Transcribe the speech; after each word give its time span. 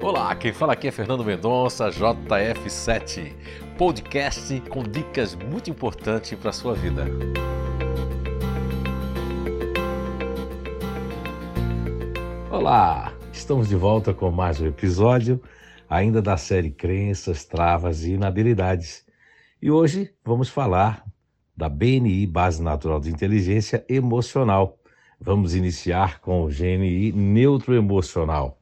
Olá, 0.00 0.32
quem 0.36 0.52
fala 0.52 0.74
aqui 0.74 0.86
é 0.86 0.92
Fernando 0.92 1.24
Mendonça, 1.24 1.90
JF7, 1.90 3.32
podcast 3.76 4.60
com 4.68 4.84
dicas 4.84 5.34
muito 5.34 5.70
importantes 5.70 6.38
para 6.38 6.50
a 6.50 6.52
sua 6.52 6.72
vida. 6.72 7.04
Olá, 12.48 13.12
estamos 13.32 13.68
de 13.68 13.74
volta 13.74 14.14
com 14.14 14.30
mais 14.30 14.60
um 14.60 14.66
episódio, 14.66 15.42
ainda 15.90 16.22
da 16.22 16.36
série 16.36 16.70
Crenças, 16.70 17.44
Travas 17.44 18.04
e 18.04 18.12
Inabilidades. 18.12 19.04
E 19.60 19.68
hoje 19.68 20.14
vamos 20.24 20.48
falar 20.48 21.04
da 21.56 21.68
BNI, 21.68 22.24
Base 22.24 22.62
Natural 22.62 23.00
de 23.00 23.10
Inteligência 23.10 23.84
Emocional. 23.88 24.78
Vamos 25.20 25.56
iniciar 25.56 26.20
com 26.20 26.44
o 26.44 26.48
GNI 26.48 27.10
Neuroemocional. 27.10 28.58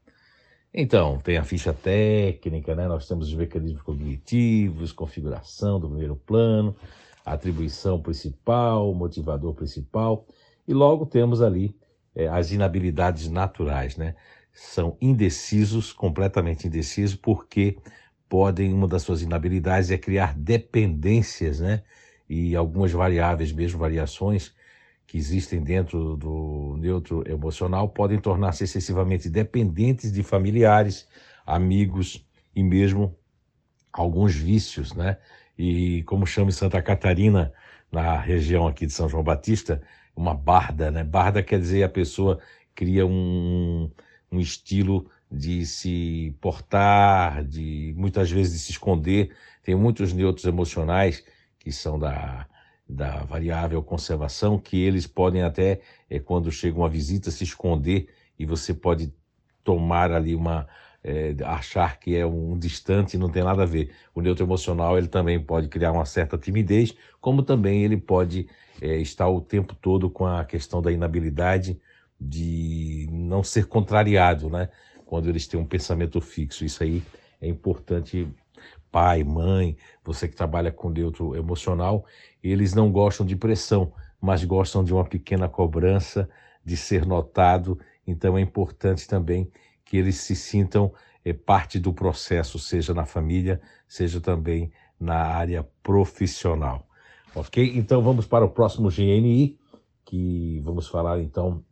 Então, 0.78 1.18
tem 1.20 1.38
a 1.38 1.42
ficha 1.42 1.72
técnica, 1.72 2.74
né? 2.76 2.86
nós 2.86 3.08
temos 3.08 3.28
os 3.28 3.34
mecanismos 3.34 3.80
cognitivos, 3.80 4.92
configuração 4.92 5.80
do 5.80 5.88
primeiro 5.88 6.14
plano, 6.14 6.76
atribuição 7.24 7.98
principal, 7.98 8.92
motivador 8.92 9.54
principal, 9.54 10.26
e 10.68 10.74
logo 10.74 11.06
temos 11.06 11.40
ali 11.40 11.74
é, 12.14 12.28
as 12.28 12.52
inabilidades 12.52 13.26
naturais, 13.30 13.96
né? 13.96 14.14
São 14.52 14.98
indecisos, 15.00 15.94
completamente 15.94 16.66
indecisos, 16.66 17.16
porque 17.16 17.78
podem, 18.28 18.72
uma 18.72 18.86
das 18.86 19.02
suas 19.02 19.22
inabilidades 19.22 19.90
é 19.90 19.96
criar 19.96 20.34
dependências, 20.36 21.58
né? 21.58 21.82
e 22.28 22.56
algumas 22.56 22.92
variáveis, 22.92 23.52
mesmo 23.52 23.78
variações, 23.78 24.54
que 25.06 25.16
existem 25.16 25.62
dentro 25.62 26.16
do 26.16 26.76
neutro 26.78 27.22
emocional 27.30 27.88
podem 27.88 28.18
tornar-se 28.18 28.64
excessivamente 28.64 29.30
dependentes 29.30 30.12
de 30.12 30.22
familiares, 30.22 31.06
amigos 31.46 32.26
e 32.54 32.62
mesmo 32.62 33.16
alguns 33.92 34.34
vícios, 34.34 34.92
né? 34.92 35.16
E 35.56 36.02
como 36.04 36.26
chama 36.26 36.48
em 36.48 36.52
Santa 36.52 36.82
Catarina, 36.82 37.52
na 37.90 38.18
região 38.18 38.66
aqui 38.66 38.86
de 38.86 38.92
São 38.92 39.08
João 39.08 39.22
Batista, 39.22 39.80
uma 40.14 40.34
barda, 40.34 40.90
né? 40.90 41.04
Barda 41.04 41.42
quer 41.42 41.60
dizer 41.60 41.84
a 41.84 41.88
pessoa 41.88 42.40
cria 42.74 43.06
um, 43.06 43.90
um 44.30 44.40
estilo 44.40 45.08
de 45.30 45.64
se 45.66 46.36
portar, 46.40 47.44
de 47.44 47.94
muitas 47.96 48.30
vezes 48.30 48.52
de 48.54 48.58
se 48.58 48.72
esconder. 48.72 49.34
Tem 49.62 49.74
muitos 49.74 50.12
neutros 50.12 50.46
emocionais 50.46 51.24
que 51.58 51.72
são 51.72 51.98
da, 51.98 52.46
da 52.88 53.24
variável 53.24 53.82
conservação, 53.82 54.58
que 54.58 54.80
eles 54.80 55.06
podem 55.06 55.42
até, 55.42 55.80
é, 56.08 56.18
quando 56.18 56.52
chega 56.52 56.78
uma 56.78 56.88
visita, 56.88 57.30
se 57.30 57.44
esconder 57.44 58.08
e 58.38 58.46
você 58.46 58.72
pode 58.72 59.12
tomar 59.64 60.12
ali 60.12 60.34
uma. 60.34 60.66
É, 61.08 61.36
achar 61.44 62.00
que 62.00 62.16
é 62.16 62.26
um 62.26 62.58
distante 62.58 63.14
e 63.14 63.18
não 63.18 63.30
tem 63.30 63.44
nada 63.44 63.62
a 63.62 63.66
ver. 63.66 63.92
O 64.12 64.20
neutro 64.20 64.44
emocional 64.44 64.98
ele 64.98 65.06
também 65.06 65.38
pode 65.38 65.68
criar 65.68 65.92
uma 65.92 66.04
certa 66.04 66.36
timidez, 66.36 66.96
como 67.20 67.44
também 67.44 67.84
ele 67.84 67.96
pode 67.96 68.48
é, 68.82 68.96
estar 68.96 69.28
o 69.28 69.40
tempo 69.40 69.72
todo 69.74 70.10
com 70.10 70.26
a 70.26 70.44
questão 70.44 70.82
da 70.82 70.90
inabilidade 70.90 71.80
de 72.20 73.08
não 73.10 73.44
ser 73.44 73.66
contrariado, 73.66 74.50
né? 74.50 74.68
Quando 75.04 75.28
eles 75.28 75.46
têm 75.46 75.60
um 75.60 75.66
pensamento 75.66 76.20
fixo. 76.20 76.64
Isso 76.64 76.82
aí 76.82 77.00
é 77.40 77.46
importante 77.46 78.26
pai, 78.96 79.22
mãe, 79.22 79.76
você 80.02 80.26
que 80.26 80.34
trabalha 80.34 80.72
com 80.72 80.88
neutro 80.88 81.36
emocional, 81.36 82.06
eles 82.42 82.72
não 82.72 82.90
gostam 82.90 83.26
de 83.26 83.36
pressão, 83.36 83.92
mas 84.18 84.42
gostam 84.42 84.82
de 84.82 84.90
uma 84.90 85.04
pequena 85.04 85.50
cobrança, 85.50 86.26
de 86.64 86.78
ser 86.78 87.04
notado. 87.04 87.78
Então 88.06 88.38
é 88.38 88.40
importante 88.40 89.06
também 89.06 89.52
que 89.84 89.98
eles 89.98 90.16
se 90.16 90.34
sintam 90.34 90.94
é, 91.22 91.34
parte 91.34 91.78
do 91.78 91.92
processo, 91.92 92.58
seja 92.58 92.94
na 92.94 93.04
família, 93.04 93.60
seja 93.86 94.18
também 94.18 94.72
na 94.98 95.26
área 95.26 95.62
profissional. 95.82 96.88
Ok? 97.34 97.72
Então 97.76 98.00
vamos 98.00 98.26
para 98.26 98.46
o 98.46 98.48
próximo 98.48 98.88
GNI, 98.88 99.58
que 100.06 100.58
vamos 100.64 100.88
falar 100.88 101.20
então 101.20 101.62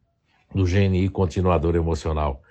do 0.55 0.67
GNI 0.67 1.09
continuador 1.09 1.75
emocional. 1.75 2.43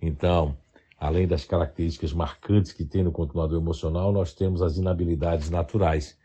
Então, 0.00 0.56
Além 1.02 1.26
das 1.26 1.44
características 1.44 2.12
marcantes 2.12 2.72
que 2.72 2.84
tem 2.84 3.02
no 3.02 3.10
continuador 3.10 3.60
emocional, 3.60 4.12
nós 4.12 4.32
temos 4.32 4.62
as 4.62 4.76
inabilidades 4.76 5.50
naturais. 5.50 6.16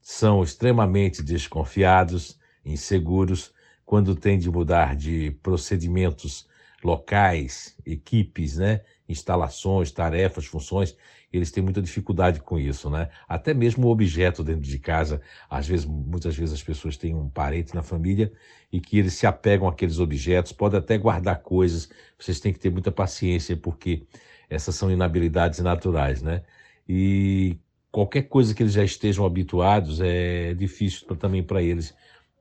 São 0.00 0.40
extremamente 0.40 1.20
desconfiados, 1.20 2.38
inseguros, 2.64 3.52
quando 3.84 4.14
tem 4.14 4.38
de 4.38 4.48
mudar 4.48 4.94
de 4.94 5.32
procedimentos 5.42 6.46
locais, 6.80 7.76
equipes, 7.84 8.56
né, 8.56 8.82
instalações, 9.08 9.90
tarefas, 9.90 10.46
funções, 10.46 10.96
eles 11.32 11.50
têm 11.50 11.62
muita 11.62 11.80
dificuldade 11.80 12.40
com 12.40 12.58
isso, 12.58 12.90
né? 12.90 13.08
Até 13.28 13.54
mesmo 13.54 13.86
o 13.86 13.90
objeto 13.90 14.42
dentro 14.42 14.62
de 14.62 14.78
casa, 14.78 15.20
às 15.48 15.66
vezes, 15.66 15.86
muitas 15.86 16.36
vezes 16.36 16.54
as 16.54 16.62
pessoas 16.62 16.96
têm 16.96 17.14
um 17.14 17.28
parente 17.28 17.74
na 17.74 17.82
família 17.82 18.32
e 18.72 18.80
que 18.80 18.98
eles 18.98 19.14
se 19.14 19.26
apegam 19.26 19.68
àqueles 19.68 19.98
objetos, 20.00 20.52
podem 20.52 20.78
até 20.80 20.98
guardar 20.98 21.40
coisas. 21.40 21.88
Vocês 22.18 22.40
têm 22.40 22.52
que 22.52 22.58
ter 22.58 22.70
muita 22.70 22.90
paciência 22.90 23.56
porque 23.56 24.06
essas 24.48 24.74
são 24.74 24.90
inabilidades 24.90 25.60
naturais, 25.60 26.20
né? 26.20 26.42
E 26.88 27.56
qualquer 27.92 28.22
coisa 28.22 28.54
que 28.54 28.62
eles 28.62 28.72
já 28.72 28.82
estejam 28.82 29.24
habituados 29.24 30.00
é 30.00 30.52
difícil 30.54 31.06
também 31.16 31.42
para 31.42 31.62
eles 31.62 31.94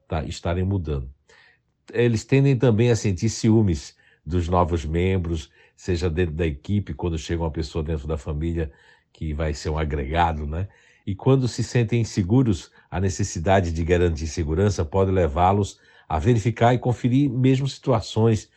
tá, 0.07 0.23
estarem 0.23 0.63
mudando. 0.63 1.09
Eles 1.93 2.23
tendem 2.23 2.57
também 2.57 2.89
a 2.89 2.95
sentir 2.95 3.29
ciúmes 3.29 3.95
dos 4.25 4.47
novos 4.47 4.85
membros, 4.85 5.51
seja 5.79 6.09
dentro 6.09 6.35
da 6.35 6.45
equipe, 6.45 6.93
quando 6.93 7.17
chega 7.17 7.41
uma 7.41 7.49
pessoa 7.49 7.81
dentro 7.81 8.05
da 8.05 8.17
família 8.17 8.69
que 9.13 9.33
vai 9.33 9.53
ser 9.53 9.69
um 9.69 9.77
agregado, 9.77 10.45
né? 10.45 10.67
E 11.07 11.15
quando 11.15 11.47
se 11.47 11.63
sentem 11.63 12.01
inseguros, 12.01 12.69
a 12.91 12.99
necessidade 12.99 13.71
de 13.71 13.81
garantir 13.85 14.27
segurança 14.27 14.83
pode 14.83 15.09
levá-los 15.09 15.79
a 16.09 16.19
verificar 16.19 16.73
e 16.73 16.79
conferir 16.79 17.29
mesmo 17.29 17.65
situações, 17.65 18.51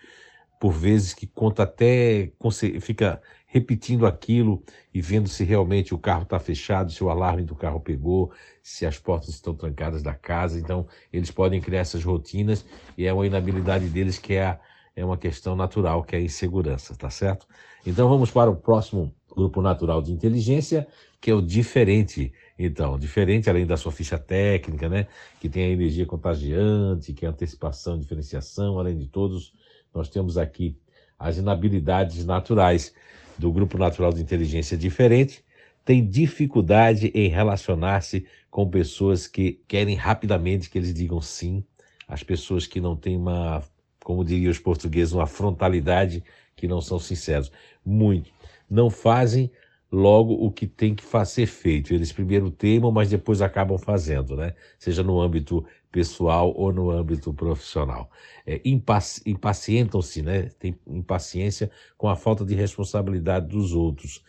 por 0.58 0.72
vezes 0.72 1.14
que 1.14 1.28
conta 1.28 1.62
até 1.62 2.32
fica 2.80 3.22
repetindo 3.46 4.04
aquilo 4.04 4.60
e 4.92 5.00
vendo 5.00 5.28
se 5.28 5.44
realmente 5.44 5.94
o 5.94 5.98
carro 5.98 6.24
está 6.24 6.40
fechado, 6.40 6.90
se 6.90 7.04
o 7.04 7.08
alarme 7.08 7.44
do 7.44 7.54
carro 7.54 7.78
pegou, 7.78 8.32
se 8.64 8.84
as 8.84 8.98
portas 8.98 9.28
estão 9.28 9.54
trancadas 9.54 10.02
da 10.02 10.12
casa. 10.12 10.58
Então, 10.58 10.88
eles 11.12 11.30
podem 11.30 11.60
criar 11.60 11.82
essas 11.82 12.02
rotinas 12.02 12.64
e 12.98 13.06
é 13.06 13.12
uma 13.12 13.24
inabilidade 13.24 13.86
deles 13.86 14.18
que 14.18 14.34
é 14.34 14.46
a 14.46 14.60
é 14.94 15.04
uma 15.04 15.16
questão 15.16 15.56
natural, 15.56 16.04
que 16.04 16.14
é 16.14 16.18
a 16.18 16.22
insegurança, 16.22 16.94
tá 16.94 17.10
certo? 17.10 17.46
Então 17.86 18.08
vamos 18.08 18.30
para 18.30 18.50
o 18.50 18.56
próximo 18.56 19.14
grupo 19.34 19.62
natural 19.62 20.02
de 20.02 20.12
inteligência, 20.12 20.86
que 21.20 21.30
é 21.30 21.34
o 21.34 21.40
diferente. 21.40 22.32
Então, 22.58 22.98
diferente 22.98 23.48
além 23.48 23.66
da 23.66 23.76
sua 23.76 23.90
ficha 23.90 24.18
técnica, 24.18 24.88
né, 24.88 25.06
que 25.40 25.48
tem 25.48 25.64
a 25.64 25.70
energia 25.70 26.04
contagiante, 26.04 27.12
que 27.12 27.24
é 27.24 27.28
antecipação, 27.28 27.98
diferenciação, 27.98 28.78
além 28.78 28.96
de 28.96 29.06
todos, 29.06 29.52
nós 29.94 30.08
temos 30.08 30.36
aqui 30.36 30.76
as 31.18 31.38
inabilidades 31.38 32.24
naturais 32.24 32.94
do 33.38 33.50
grupo 33.50 33.78
natural 33.78 34.12
de 34.12 34.20
inteligência 34.20 34.76
diferente, 34.76 35.44
tem 35.84 36.06
dificuldade 36.06 37.10
em 37.14 37.28
relacionar-se 37.28 38.26
com 38.50 38.68
pessoas 38.68 39.26
que 39.26 39.60
querem 39.66 39.96
rapidamente 39.96 40.68
que 40.68 40.78
eles 40.78 40.92
digam 40.92 41.20
sim, 41.20 41.64
as 42.06 42.22
pessoas 42.22 42.66
que 42.66 42.80
não 42.80 42.94
têm 42.94 43.16
uma 43.16 43.62
como 44.02 44.24
diriam 44.24 44.50
os 44.50 44.58
portugueses, 44.58 45.12
uma 45.12 45.26
frontalidade 45.26 46.22
que 46.56 46.68
não 46.68 46.80
são 46.80 46.98
sinceros. 46.98 47.50
Muito. 47.84 48.30
Não 48.70 48.90
fazem 48.90 49.50
logo 49.90 50.32
o 50.32 50.50
que 50.50 50.66
tem 50.66 50.94
que 50.94 51.04
ser 51.26 51.46
feito. 51.46 51.92
Eles 51.92 52.10
primeiro 52.10 52.50
temam, 52.50 52.90
mas 52.90 53.10
depois 53.10 53.42
acabam 53.42 53.76
fazendo, 53.76 54.34
né? 54.34 54.54
Seja 54.78 55.02
no 55.02 55.20
âmbito 55.20 55.64
pessoal 55.90 56.54
ou 56.56 56.72
no 56.72 56.90
âmbito 56.90 57.34
profissional. 57.34 58.10
É, 58.46 58.60
impaci 58.64 59.22
impacientam-se, 59.26 60.22
né? 60.22 60.48
Tem 60.58 60.74
impaciência 60.86 61.70
com 61.98 62.08
a 62.08 62.16
falta 62.16 62.44
de 62.44 62.54
responsabilidade 62.54 63.48
dos 63.48 63.74
outros. 63.74 64.24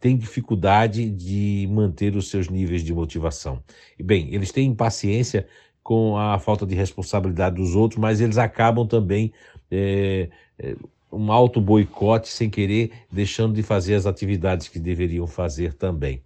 Tem 0.00 0.16
dificuldade 0.16 1.08
de 1.10 1.68
manter 1.70 2.16
os 2.16 2.30
seus 2.30 2.48
níveis 2.48 2.82
de 2.82 2.92
motivação. 2.92 3.62
E 3.98 4.02
bem, 4.02 4.34
eles 4.34 4.50
têm 4.50 4.68
impaciência 4.68 5.46
com 5.86 6.18
a 6.18 6.36
falta 6.36 6.66
de 6.66 6.74
responsabilidade 6.74 7.54
dos 7.54 7.76
outros, 7.76 8.00
mas 8.00 8.20
eles 8.20 8.38
acabam 8.38 8.84
também 8.88 9.32
é, 9.70 10.28
é, 10.58 10.74
um 11.12 11.30
auto 11.30 11.60
boicote 11.60 12.26
sem 12.26 12.50
querer, 12.50 12.90
deixando 13.08 13.54
de 13.54 13.62
fazer 13.62 13.94
as 13.94 14.04
atividades 14.04 14.66
que 14.66 14.80
deveriam 14.80 15.28
fazer 15.28 15.74
também. 15.74 16.24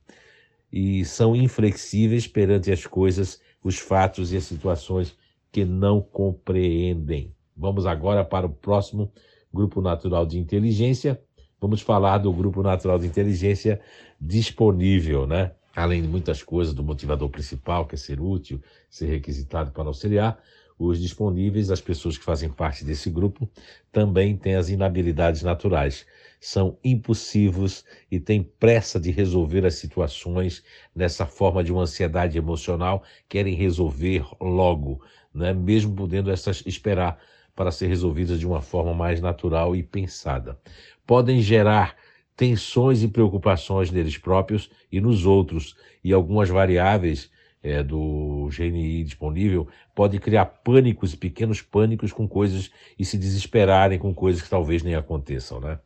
E 0.72 1.04
são 1.04 1.36
inflexíveis 1.36 2.26
perante 2.26 2.72
as 2.72 2.86
coisas, 2.86 3.38
os 3.62 3.78
fatos 3.78 4.32
e 4.32 4.38
as 4.38 4.44
situações 4.44 5.14
que 5.52 5.62
não 5.62 6.00
compreendem. 6.00 7.30
Vamos 7.54 7.84
agora 7.84 8.24
para 8.24 8.46
o 8.46 8.50
próximo 8.50 9.12
grupo 9.52 9.82
natural 9.82 10.24
de 10.24 10.38
inteligência. 10.38 11.20
Vamos 11.60 11.82
falar 11.82 12.16
do 12.16 12.32
grupo 12.32 12.62
natural 12.62 12.98
de 12.98 13.06
inteligência 13.06 13.78
disponível, 14.18 15.26
né? 15.26 15.52
Além 15.82 16.02
de 16.02 16.08
muitas 16.08 16.42
coisas 16.42 16.74
do 16.74 16.82
motivador 16.82 17.28
principal, 17.28 17.86
que 17.86 17.94
é 17.94 17.98
ser 17.98 18.20
útil, 18.20 18.62
ser 18.88 19.06
requisitado 19.06 19.70
para 19.72 19.88
auxiliar, 19.88 20.40
os 20.78 20.98
disponíveis, 20.98 21.70
as 21.70 21.80
pessoas 21.80 22.16
que 22.16 22.24
fazem 22.24 22.48
parte 22.48 22.84
desse 22.84 23.10
grupo, 23.10 23.46
também 23.92 24.34
têm 24.34 24.54
as 24.54 24.70
inabilidades 24.70 25.42
naturais. 25.42 26.06
São 26.40 26.78
impulsivos 26.82 27.84
e 28.10 28.18
têm 28.18 28.42
pressa 28.42 28.98
de 28.98 29.10
resolver 29.10 29.66
as 29.66 29.74
situações 29.74 30.64
nessa 30.96 31.26
forma 31.26 31.62
de 31.62 31.70
uma 31.70 31.82
ansiedade 31.82 32.38
emocional, 32.38 33.02
querem 33.28 33.54
resolver 33.54 34.24
logo, 34.40 35.02
né? 35.34 35.52
mesmo 35.52 35.94
podendo 35.94 36.30
essas 36.30 36.62
esperar 36.64 37.18
para 37.54 37.70
ser 37.70 37.88
resolvidas 37.88 38.40
de 38.40 38.46
uma 38.46 38.62
forma 38.62 38.94
mais 38.94 39.20
natural 39.20 39.76
e 39.76 39.82
pensada. 39.82 40.58
Podem 41.06 41.42
gerar 41.42 41.94
tensões 42.40 43.02
e 43.02 43.08
preocupações 43.08 43.90
neles 43.90 44.16
próprios 44.16 44.70
e 44.90 44.98
nos 44.98 45.26
outros, 45.26 45.76
e 46.02 46.10
algumas 46.10 46.48
variáveis 46.48 47.30
é, 47.62 47.82
do 47.82 48.48
GNI 48.50 49.04
disponível 49.04 49.68
pode 49.94 50.18
criar 50.18 50.46
pânicos, 50.46 51.14
pequenos 51.14 51.60
pânicos 51.60 52.14
com 52.14 52.26
coisas 52.26 52.70
e 52.98 53.04
se 53.04 53.18
desesperarem 53.18 53.98
com 53.98 54.14
coisas 54.14 54.40
que 54.40 54.48
talvez 54.48 54.82
nem 54.82 54.94
aconteçam, 54.94 55.60
né? 55.60 55.78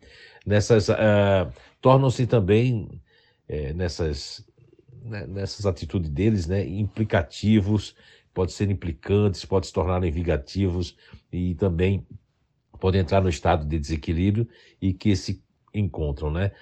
Nessas 0.47 0.89
uh, 0.91 1.53
tornam-se 1.81 2.25
também 2.25 2.89
é, 3.49 3.73
nessas 3.73 4.47
né, 5.03 5.27
nessas 5.27 5.67
atitudes 5.67 6.09
deles, 6.09 6.47
né, 6.47 6.65
implicativos, 6.65 7.97
pode 8.33 8.53
ser 8.53 8.71
implicantes, 8.71 9.45
pode 9.45 9.67
se 9.67 9.73
tornarem 9.73 10.13
vingativos 10.13 10.97
e 11.33 11.57
também 11.57 12.07
podem 12.79 13.01
entrar 13.01 13.21
no 13.21 13.29
estado 13.29 13.67
de 13.67 13.77
desequilíbrio 13.77 14.47
e 14.81 14.93
que 14.93 15.11
esse 15.11 15.43
encontram, 15.75 16.31
né? 16.31 16.53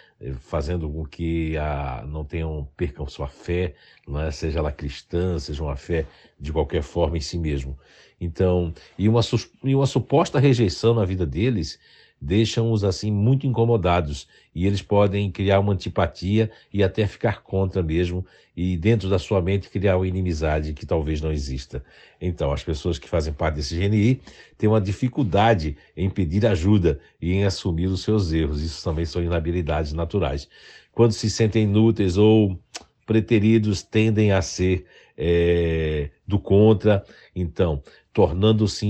Fazendo 0.41 0.89
com 0.89 1.05
que 1.05 1.57
a, 1.57 2.05
não 2.09 2.25
tenham, 2.25 2.67
percam 2.77 3.07
sua 3.07 3.29
fé, 3.29 3.75
não 4.09 4.21
é? 4.21 4.31
seja 4.31 4.59
ela 4.59 4.73
cristã, 4.73 5.39
seja 5.39 5.63
uma 5.63 5.77
fé 5.77 6.07
de 6.41 6.53
qualquer 6.53 6.83
forma 6.83 7.19
em 7.19 7.21
si 7.21 7.39
mesmo. 7.39 7.79
Então, 8.21 8.73
e 8.97 9.09
uma, 9.09 9.21
e 9.65 9.75
uma 9.75 9.87
suposta 9.87 10.39
rejeição 10.39 10.95
na 10.95 11.05
vida 11.05 11.27
deles 11.27 11.79
deixam-os 12.23 12.85
assim 12.85 13.11
muito 13.11 13.49
incomodados 13.49 14.29
e 14.55 14.65
eles 14.65 14.81
podem 14.81 15.29
criar 15.29 15.59
uma 15.59 15.73
antipatia 15.73 16.49
e 16.73 16.81
até 16.81 17.05
ficar 17.05 17.43
contra 17.43 17.83
mesmo 17.83 18.25
e 18.57 18.77
dentro 18.77 19.11
da 19.11 19.19
sua 19.19 19.43
mente 19.43 19.69
criar 19.69 19.97
uma 19.97 20.07
inimizade 20.07 20.73
que 20.73 20.87
talvez 20.87 21.21
não 21.21 21.33
exista. 21.33 21.85
Então, 22.21 22.53
as 22.53 22.63
pessoas 22.63 22.97
que 22.97 23.09
fazem 23.09 23.33
parte 23.33 23.57
desse 23.57 23.77
GNI 23.77 24.21
têm 24.57 24.69
uma 24.69 24.81
dificuldade 24.81 25.77
em 25.97 26.09
pedir 26.09 26.47
ajuda 26.47 27.01
e 27.21 27.33
em 27.33 27.45
assumir 27.45 27.87
os 27.87 28.03
seus 28.03 28.33
erros. 28.33 28.63
Isso 28.63 28.85
também 28.85 29.05
são 29.05 29.21
inabilidades 29.21 29.93
naturais. 29.93 30.49
Quando 30.93 31.13
se 31.13 31.29
sentem 31.29 31.65
inúteis 31.65 32.17
ou 32.17 32.57
preteridos, 33.05 33.83
tendem 33.83 34.31
a 34.31 34.41
ser 34.41 34.87
é, 35.25 36.11
do 36.27 36.37
contra, 36.37 37.05
então, 37.35 37.81
tornando-se 38.13 38.85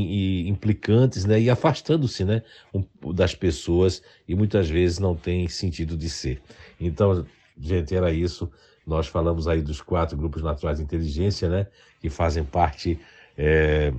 implicantes 0.49 1.26
né, 1.26 1.38
e 1.38 1.50
afastando-se 1.50 2.25
né, 2.25 2.43
das 3.14 3.34
pessoas 3.34 4.02
e 4.26 4.34
muitas 4.34 4.70
vezes 4.70 4.99
não 4.99 5.14
tem 5.14 5.46
sentido 5.46 5.94
de 5.94 6.08
ser. 6.08 6.40
Então, 6.81 7.26
gente, 7.61 7.94
era 7.94 8.11
isso. 8.11 8.50
Nós 8.87 9.06
falamos 9.06 9.46
aí 9.46 9.61
dos 9.61 9.82
quatro 9.82 10.17
grupos 10.17 10.43
naturais 10.43 10.79
de 10.79 10.84
inteligência, 10.84 11.50
né, 11.50 11.67
que 12.00 12.08
fazem 12.08 12.43
parte 12.43 12.99
é, 13.37 13.93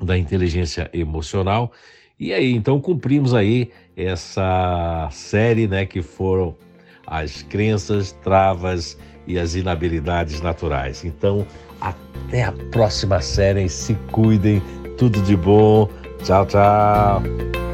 da 0.00 0.16
inteligência 0.16 0.88
emocional. 0.92 1.72
E 2.16 2.32
aí, 2.32 2.52
então, 2.52 2.80
cumprimos 2.80 3.34
aí 3.34 3.72
essa 3.96 5.08
série, 5.10 5.66
né, 5.66 5.84
que 5.84 6.00
foram 6.00 6.56
as 7.04 7.42
crenças, 7.42 8.12
travas 8.12 8.96
e 9.26 9.38
as 9.38 9.54
inabilidades 9.54 10.40
naturais. 10.40 11.04
Então, 11.04 11.46
até 11.80 12.44
a 12.44 12.52
próxima 12.70 13.20
série. 13.20 13.68
Se 13.68 13.94
cuidem. 14.10 14.62
Tudo 14.96 15.20
de 15.22 15.36
bom. 15.36 15.88
Tchau, 16.22 16.46
tchau. 16.46 17.65